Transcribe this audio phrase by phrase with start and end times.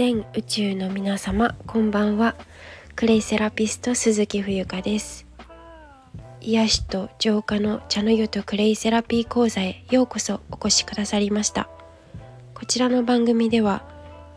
[0.00, 2.34] 全宇宙の皆様こんばんは。
[2.96, 5.26] クレイセラピスト鈴木冬香です。
[6.40, 11.68] 癒しと浄化の茶の湯とクレイセラピー講座へようこそお越しくださりました。
[12.54, 13.82] こちらの番組では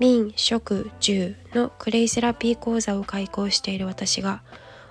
[0.01, 4.41] 民食住のクレイセラピー講座を開講している私が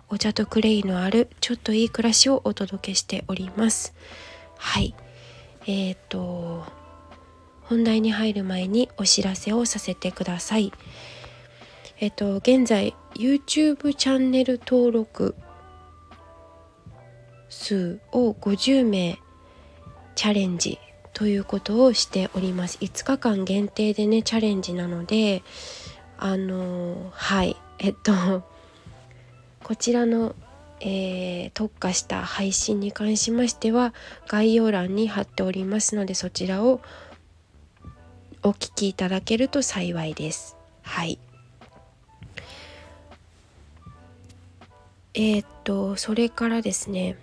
[0.09, 3.93] お茶とクレイのあるちょっといい暮らしをお届けしております。
[4.57, 4.95] はい。
[5.67, 6.65] えっ、ー、と
[7.73, 10.75] 本題に入る前にお知らせをさせてください。
[12.01, 15.35] えっと現在 YouTube チャンネル登録
[17.49, 19.19] 数を50名
[20.15, 20.79] チャレンジ
[21.15, 22.77] ということをしております。
[22.83, 25.43] 5日間限定でねチャレンジなので
[26.19, 28.13] あのはいえっと
[29.65, 30.35] こちらの、
[30.81, 33.95] えー、特化した配信に関しましては
[34.29, 36.83] 概要欄に貼っておりますのでそちらを
[38.43, 40.57] お聞きいただけると幸いです。
[40.83, 41.19] はい。
[45.15, 47.17] えー、っとそれからですね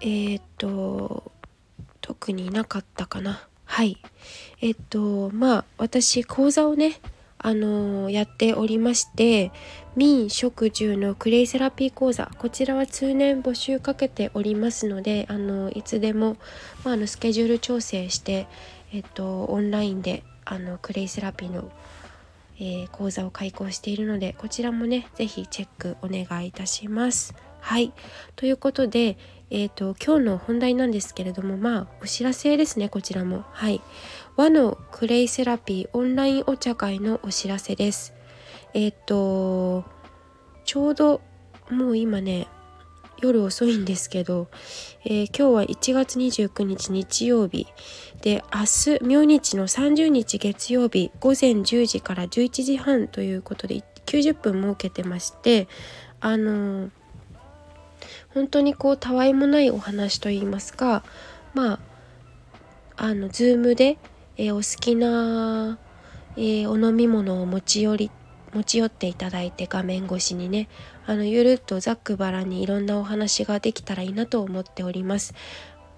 [0.00, 1.30] えー、っと
[2.00, 3.98] 特になかったかなはい
[4.62, 6.98] えー、っとまあ私講座をね
[7.38, 9.52] あのやっておりまして
[9.96, 16.36] 民食住のクレイセラピー講座こちらは通年募集かけておりますのであのいつでも、
[16.84, 18.46] まあ、あのスケジュール調整して、
[18.92, 21.70] えっと、オンラインであのクレイセラピーの、
[22.58, 27.34] えー、講座を開講しているのでこちらもね是非チェックお願いいたします。
[27.60, 27.92] はい。
[28.36, 29.18] ということで、
[29.50, 33.44] えーと、今日の本題なんですけれどもまあお知らせですねこちらも。
[33.50, 33.80] はい。
[34.38, 38.14] 和のクレイセラピーオンラインお茶会のお知らせです。
[38.72, 39.84] えっ、と
[40.64, 41.20] ちょうど
[41.70, 42.46] もう今ね
[43.20, 44.46] 夜遅いんですけど、
[45.04, 47.66] えー、今日は1月29日日曜日
[48.22, 55.66] で明日明日の30日月曜日午前10時から11時半ということで90分設けてまして
[56.20, 56.90] あのー
[58.28, 61.02] 本当にこうたわいもないお話といいますか
[61.54, 61.78] まあ
[62.96, 63.98] あの Zoom で、
[64.38, 65.78] えー、お好きな、
[66.36, 68.10] えー、お飲み物を持ち寄り
[68.54, 70.68] 持ち寄っていただいて画面越しにね
[71.06, 75.34] あのゆるっとざっくばらにいろんなお話ができたらいいなと思っております。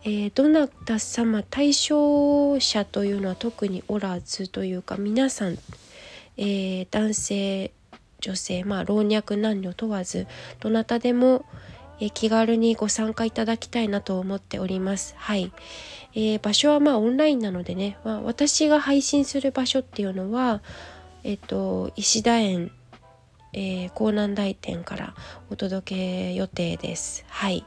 [0.02, 5.58] えー、どなた様対象者というのは特におらずというか皆さん、
[6.38, 7.72] えー、男性
[8.20, 10.26] 女性まあ老若男女問わず
[10.60, 11.44] どなたでも、
[12.00, 15.14] え気軽にご参加いただきたいなと思っております。
[15.18, 15.52] はい。
[16.14, 20.62] えー、場所はまあオンラインなのでね、まあ、私が配信する場所っていうのは、
[21.22, 22.72] えっ、と、石田園、
[23.52, 25.14] えー、江南大店から
[25.50, 27.24] お届け予定です。
[27.28, 27.64] はい。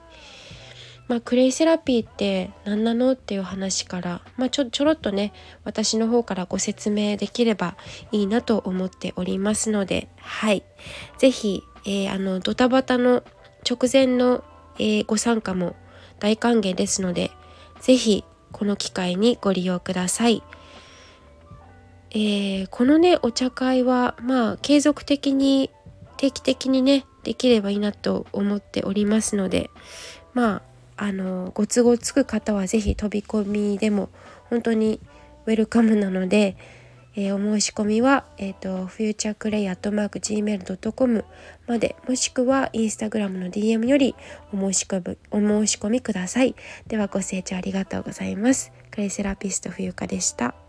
[1.07, 5.33] まあ、クレイセラピーって何なのっていう話から、まあ、ちょちょろっとね
[5.65, 7.75] 私の方からご説明できれば
[8.11, 10.63] いいなと思っておりますのではい
[11.17, 13.23] 是非、えー、あのドタバタの
[13.73, 14.43] 直前の、
[14.77, 15.75] えー、ご参加も
[16.19, 17.31] 大歓迎ですので、
[17.81, 20.43] 是非この機会にご利用ください。
[22.11, 25.71] えー、このね、お茶会は、まあ、継続的に、
[26.17, 29.71] 定期的にね、できればいいなと思っておりますので、
[30.33, 30.61] ま
[30.97, 34.09] あ、あの、ご都合つく方は是非飛び込みでも、
[34.49, 34.99] 本当に
[35.47, 36.55] ウェルカムなので、
[37.15, 41.25] えー、お申し込みは、えっ、ー、と、futureclay.gmail.com
[41.67, 44.15] まで、もしくはインスタグラムの DM より
[44.53, 46.55] お申し込み、お申し込みください。
[46.87, 48.71] ではご清聴ありがとうございます。
[48.91, 50.62] クレイセラピスト冬香でした。